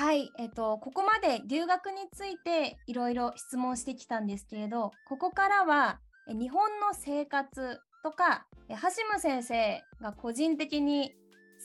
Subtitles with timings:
[0.00, 8.76] はい、えっと、ここまで留学についていろいろ質問してきたんですけれど、ここからは日本の生活とか、橋
[9.12, 11.10] ム先生が個人的に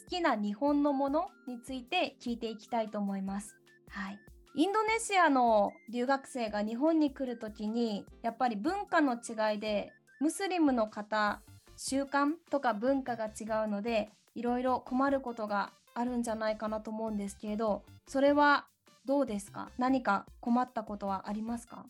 [0.03, 3.55] 好きな日本のものについて聞いていきたいと思います。
[3.87, 4.19] はい。
[4.55, 11.41] インドネシアの留学生が日本に来るときに、やっぱり文化の違いで、ムスリムの方、
[11.77, 18.67] 習慣とか文化が違うので、いろいろ困ることがあるんじゃないかなと思うんですけれど、それは
[19.05, 19.71] どうですか？
[19.77, 21.85] 何か困ったことはありますか？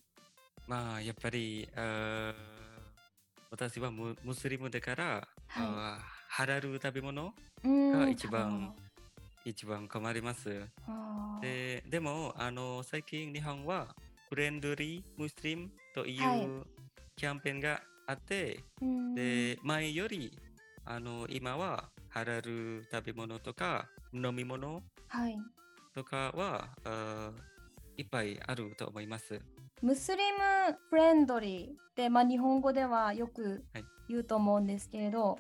[0.68, 1.68] まあ、やっぱり、
[3.52, 8.74] 私はムムスリムだから、はい、ハラル食べ物が一番
[9.46, 10.50] 一番困ります。
[11.42, 13.96] ででもあの最近日本は
[14.30, 16.66] フレンドリームスリムという
[17.16, 20.38] キャンペーンがあって、はい、で前より
[20.84, 24.82] あの今はハラル食べ物とか飲み物
[25.94, 27.34] とかは、は
[27.98, 29.42] い、いっぱいあると思います。
[29.82, 33.66] ムスリムフレンドリーって、まあ、日本語ではよく
[34.08, 35.40] 言うと思うんですけれど、はい、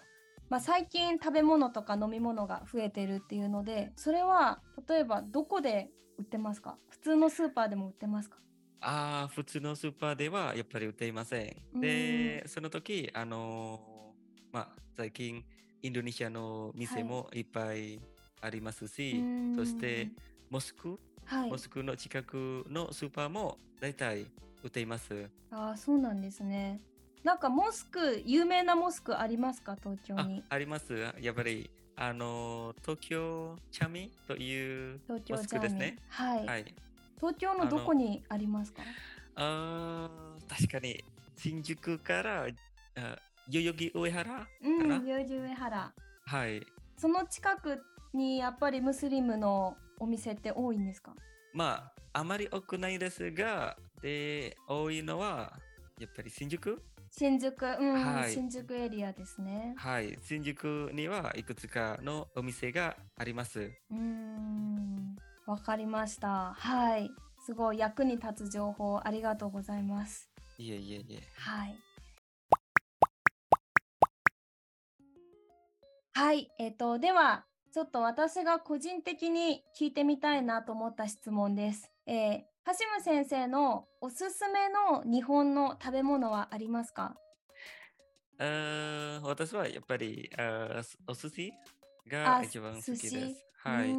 [0.50, 4.59] まあ、最近食べ物とか飲み物が増えてるっていうのでそれは
[4.90, 6.78] 例えばどこで売ってますか？
[6.90, 8.36] 普通のスーパーでも売ってますか？
[8.81, 11.42] ああ普通のスーパーではやっぱり売っていませ
[11.73, 11.80] ん。
[11.80, 13.80] でその時あの
[14.52, 15.46] まあ最近
[15.86, 18.00] インドネシアの店もいっぱい
[18.41, 20.09] ありますし、はい、そして
[20.50, 24.28] モスクはい、モスクの近くのスーパーも大体
[24.63, 25.28] 売っています。
[25.52, 26.80] ああ、そうなんですね。
[27.23, 30.44] なんかモスク、有名なモスクありますか、東京に。
[30.47, 30.94] あります。
[31.19, 35.97] やっぱり、あの、東京チャミというモスクですね。
[36.09, 36.75] はい、はい。
[37.17, 38.83] 東京のどこにありますか
[39.36, 40.09] あ
[40.47, 41.03] 確かに、
[41.38, 42.47] 新宿から
[42.97, 43.17] あ
[43.50, 45.94] 代々木上原うん、代々木上原。
[46.26, 46.66] はい。
[46.98, 47.82] その近く
[48.14, 51.14] にやっぱりムスリムのお店って多いんですか？
[51.54, 55.54] まあ、あまり多くないですが、で、多いのは、
[56.00, 56.81] やっぱり新宿？
[57.12, 59.74] 新宿、うん、はい、新宿エリアですね。
[59.78, 63.72] はい、新宿にはいくつかのお店があります。
[63.90, 65.16] うん、
[65.46, 66.53] わかりました。
[66.53, 67.09] はい、
[67.46, 70.30] すごい役に立つ情報ありがとうございます。
[70.58, 71.24] いえいえいえ。
[71.38, 71.75] はい。
[76.18, 77.44] はい、えっ、ー、と、では、
[77.74, 81.92] ちょっと私が個人的に聞いてみたいなと思った質問です。
[82.06, 87.18] えー、ハシム先生のおすすめの日本の食べ物はありますか？
[88.40, 91.54] あ私はやっぱりあお寿司
[92.09, 93.46] が一番好きです。
[93.58, 93.90] はい。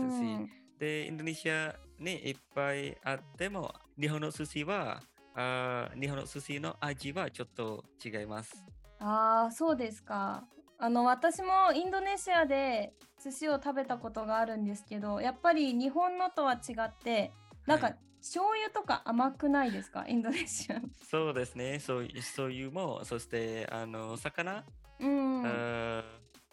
[0.00, 0.48] 寿司。
[0.78, 5.02] で、インドネシアにいっぱいあっても、日本の寿司は
[5.34, 8.64] あ日本の寿司の味はちょっと違います。
[9.00, 10.46] ああ、そうですか。
[10.82, 17.32] あの私もインドネシアで寿司を食べたことがあるんですけどやっぱり日本のとは違って
[17.66, 20.06] なんか、はい、醤油とか甘くないですか？
[20.08, 20.80] インドネシア。
[21.08, 21.78] そうですね。
[21.80, 24.64] そう醤油もそしてあの魚、
[24.98, 26.02] うん、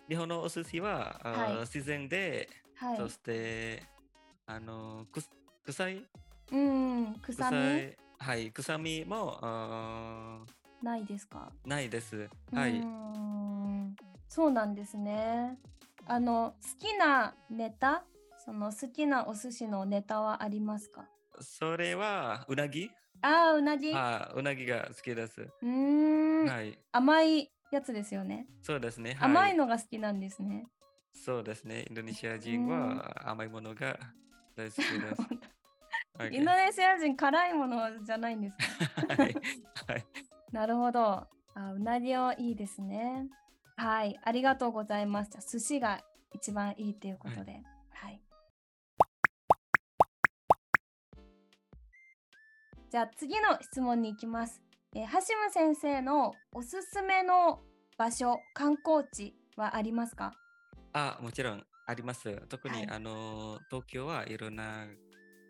[0.09, 3.81] 日本のお寿司は、はい、自然で、はい、そして
[4.45, 5.21] あのく
[5.65, 6.03] 臭い、
[6.51, 7.57] うん、臭み？
[8.19, 8.51] はい。
[8.51, 9.39] 臭みも
[10.83, 11.49] ないですか？
[11.65, 12.29] ないです。
[12.53, 12.83] はい
[14.27, 15.57] そうなんですね。
[16.05, 18.03] あの好きなネタ、
[18.45, 21.05] その好きなお寿司のネタはありますか？
[21.41, 22.89] それはうなぎ？
[23.21, 23.93] ああ、うなぎ。
[23.93, 25.47] あうなぎが好きです。
[25.61, 26.45] うん。
[26.45, 26.77] はい。
[26.91, 28.47] 甘いやつですよね。
[28.61, 29.15] そうですね。
[29.15, 30.67] はい、甘いのが好きなんですね。
[31.13, 31.85] そうですね。
[31.89, 33.97] インドネシア人は甘いものが
[34.55, 35.21] 大好きです。
[36.31, 38.55] インドネシア人辛いものじゃないんです
[39.07, 39.23] か？
[39.23, 39.33] はい。
[39.87, 40.05] はい、
[40.51, 41.27] なるほど。
[41.55, 43.27] あ、うなぎはいいですね。
[43.79, 45.37] はい、ありがとうございます。
[45.51, 46.01] 寿司が
[46.33, 47.61] 一番いいということで。
[47.91, 48.19] はい。
[52.89, 54.63] じゃあ次の質問に行きます。
[54.95, 57.59] えー、橋ム先生のおすすめの
[57.99, 60.33] 場所、観光地はありますか？
[60.93, 62.35] あ、もちろんあります。
[62.49, 64.87] 特に、はい、あの東京はいろんな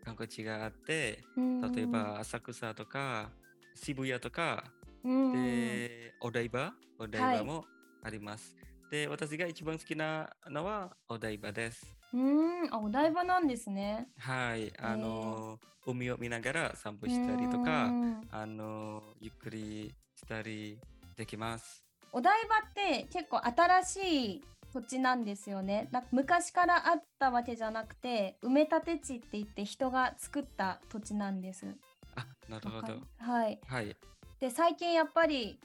[0.04, 3.30] 観光地があって、例えば浅草とか
[3.74, 4.66] 渋谷とか、
[5.02, 7.66] でお台場、お台場も
[8.04, 8.56] あります。
[8.90, 11.86] で、私が一番好きなのはお台場です。
[12.14, 14.08] うん、あ、お台場なんですね。
[14.18, 17.94] はい、あの、海を見ながら散歩したりとか、
[18.32, 20.80] あの、ゆっくりしたり
[21.16, 21.84] できます。
[22.14, 25.88] お台場って結構新しい土地なんですよね。
[25.92, 31.76] な昔からあったわけじゃなくて、埋め立て地って言って人が作った土地なんです。
[32.16, 33.00] あ、なるほど。
[33.20, 33.60] はい。
[33.68, 33.96] はい。
[34.40, 35.60] で、最近やっぱり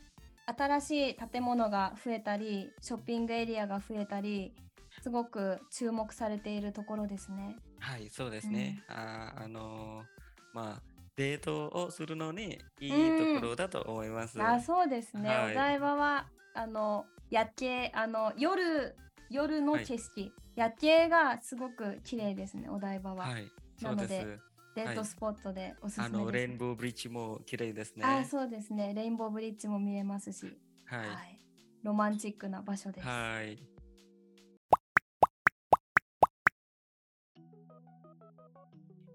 [0.46, 4.52] 新しい建物が増えたりショッピングエリアが増えたり
[5.00, 7.56] すごく注目されているところですね。
[7.78, 8.84] はい、そうですね。
[8.88, 10.04] うん、ああの
[10.52, 10.82] まあ
[11.16, 14.42] デートをするのにいいところだと思います。
[14.42, 15.28] あ、そうですね。
[15.28, 18.94] はい、お台場はあの夜景あの夜
[19.30, 22.68] 夜の景色、はい、夜景がすごく綺麗ですね。
[22.68, 23.26] お台場は。
[23.28, 23.50] はい、
[23.80, 24.38] なので
[24.74, 28.04] デートスポットでおすすめです、はい、あのレインボーブリッジも綺麗ですね。
[28.04, 28.94] あ、そうですね。
[28.94, 31.38] レインボーブリッジも見えますし、はい、はい、
[31.82, 33.06] ロマンチックな場所です。
[33.06, 33.58] はい。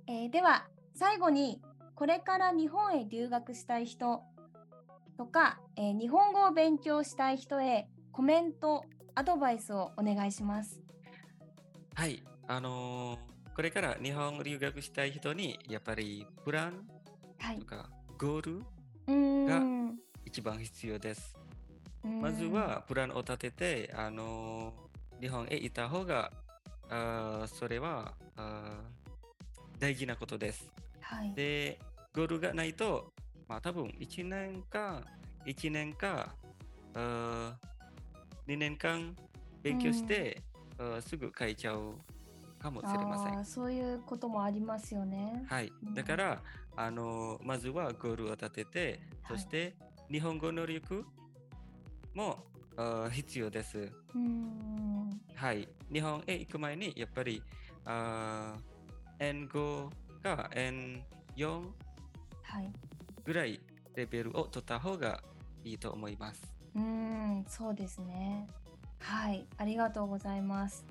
[0.10, 1.62] えー、では最後に
[1.96, 4.22] これから日本へ留学したい人
[5.18, 10.82] とか、えー、日本語を勉強したい人へコメントアドバイスをお願いします。
[11.96, 16.74] はいあのーこれから日本留学したい人にやっぱりプラン
[17.60, 18.62] とかゴー
[19.08, 19.64] ルが
[20.24, 21.36] 一番必要です。
[22.04, 24.76] まずはプランを立てて、あの
[25.20, 26.32] 日本へ行った方が
[26.92, 28.80] あそれはあ
[29.80, 30.72] 大事なことです。
[31.02, 31.80] はい、で、
[32.14, 33.12] ゴールがないと、
[33.48, 35.02] まあ多分1年か
[35.48, 36.36] 1年か
[36.94, 37.56] あ
[38.48, 39.16] 2年間
[39.64, 40.44] 勉強して、
[40.78, 41.96] あすぐ変えちゃう
[42.60, 43.46] かもしれません。
[43.46, 45.46] そういうこともありますよね。
[45.48, 45.72] はい。
[45.94, 46.42] だから、
[46.74, 49.76] うん、あのまずはゴールを立てて、そして
[50.12, 51.06] 日本語能力
[52.14, 52.44] も
[52.76, 53.92] あ必要です。
[54.16, 55.68] うんはい。
[55.92, 57.42] 日本へ行く前にやっぱり
[57.86, 58.56] あ
[59.20, 59.90] N5
[60.24, 61.62] か N4
[63.24, 63.60] ぐらい
[63.96, 65.22] レベルを取った方が
[65.64, 66.42] いいと思います。
[66.76, 68.48] うん、そうですね。
[69.00, 70.86] はい、ありがとうございます。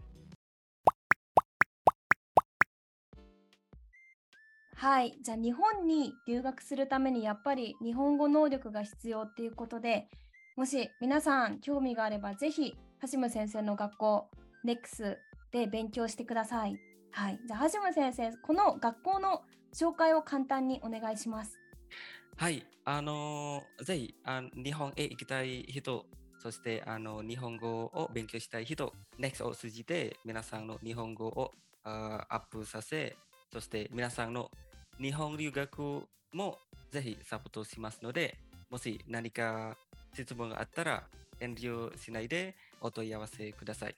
[4.86, 10.06] はい、じゃあ日本に留学するためにやっぱり日本語能力が必要っていうことで
[10.56, 12.76] もし皆さん興味があればぜひ
[13.10, 14.30] 橋ム先生の学校
[14.64, 15.16] NEX
[15.50, 16.78] で勉強してください。
[17.10, 19.42] はい、じゃあ橋ム先生この学校の
[19.74, 21.58] 紹介を簡単にお願いします。
[22.36, 26.06] はい、あのー、ぜひあ日本へ行きたい人
[26.38, 33.16] そしてあの日本語を勉強したい人 NEX を通じて皆さんの日本語をアップさせ
[33.52, 34.50] そして皆さんの
[34.99, 36.03] 日本留学
[36.33, 36.57] も
[36.91, 38.37] ぜひサポートしますので、
[38.69, 39.75] もし何か
[40.13, 41.03] 質問があったら
[41.39, 43.95] 遠慮しないでお問い合わせください。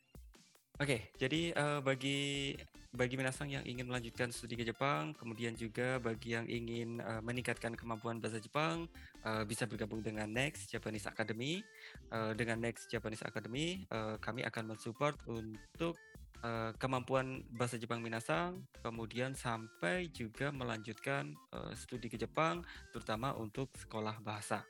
[0.82, 2.58] Oke, okay, jadi uh, bagi
[2.94, 7.74] bagi minasan yang ingin melanjutkan studi ke Jepang, kemudian juga bagi yang ingin uh, meningkatkan
[7.78, 8.90] kemampuan bahasa Jepang,
[9.26, 11.62] uh, bisa bergabung dengan Next Japanese Academy.
[12.10, 15.98] Uh, dengan Next Japanese Academy, uh, kami akan mensupport untuk
[16.44, 22.62] uh, kemampuan bahasa Jepang Minasang, kemudian sampai juga melanjutkan uh, studi ke Jepang,
[22.92, 24.64] terutama untuk sekolah bahasa.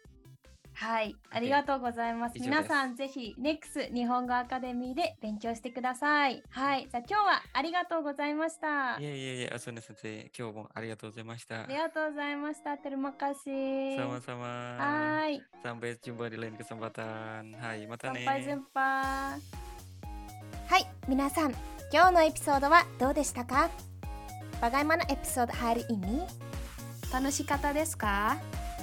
[0.76, 2.40] はい、ありがとうございます。
[2.40, 6.42] 皆さんぜひ NEX 日本語アカデミーで勉強してください。
[6.50, 8.98] はい、じゃあ今日はありがとうございました。
[9.00, 11.64] いえいえいえ、あすね先生、今日もありがとうございました。
[11.64, 12.72] ありがとうございました。
[12.72, 13.98] Terima kasih.
[13.98, 14.78] Sama-sama.
[14.80, 15.42] Hai.
[15.64, 17.54] Sampai jumpa di lain kesempatan.
[17.62, 18.26] Hai, mata nih.
[18.26, 19.67] Sampai jumpa.
[20.69, 21.53] はい皆さん
[21.93, 23.71] 今日のエピソードはどうでしたか
[24.61, 26.23] ？Bagaimana episode hari ini?
[27.13, 28.37] 楽しかったですか？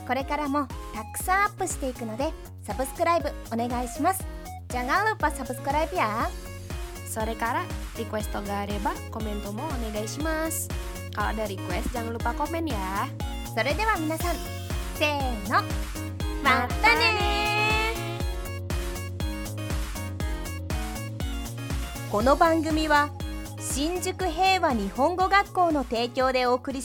[0.08, 2.32] これからもたくさんアップしていくので
[2.64, 4.26] サブスクライブお願いします。
[4.70, 6.28] Jangan lupa subscribe ya
[7.08, 7.64] それから
[7.98, 10.68] リクエストがあればコメントもお願いします。
[11.16, 13.08] kalau ada request jangan lupa komen ya
[13.56, 14.36] それでは皆さん
[14.96, 15.62] せーの
[16.44, 17.35] またね
[22.12, 23.10] この番組は
[23.60, 26.74] 新宿平和日本語学校の提供でお送りします